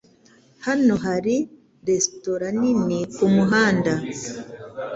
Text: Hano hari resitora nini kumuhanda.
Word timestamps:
Hano 0.65 0.93
hari 1.05 1.35
resitora 1.87 2.47
nini 2.61 2.99
kumuhanda. 3.15 3.93